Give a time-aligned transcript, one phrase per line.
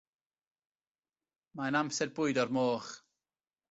[1.61, 2.93] Mae'n amser bwydo'r moch.